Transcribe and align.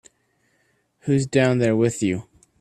Who's 1.01 1.27
down 1.27 1.59
there 1.59 1.75
with 1.75 2.01
you? 2.01 2.27